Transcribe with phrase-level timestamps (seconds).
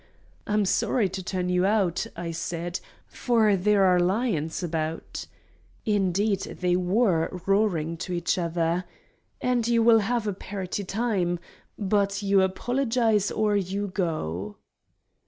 [0.47, 7.29] "I'm sorry to turn you out," I said, "for there are lions around"—indeed they were
[7.45, 11.37] roaring to each other—"and you will have a parroty time.
[11.77, 14.55] But you apologise, or you go!"